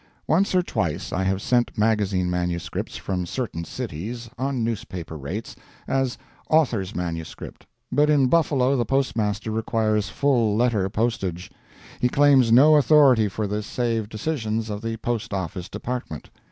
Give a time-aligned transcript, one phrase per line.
[0.25, 2.97] Once or twice I have sent magazine MSS.
[2.97, 5.55] from certain cities, on newspaper rates,
[5.87, 6.17] as
[6.49, 7.35] "author's MS."
[7.91, 11.51] But in Buffalo the postmaster requires full letter postage.
[11.99, 16.31] He claims no authority for this save decisions of the Post Office Department.